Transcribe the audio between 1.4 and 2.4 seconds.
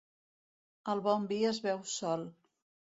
es beu sol.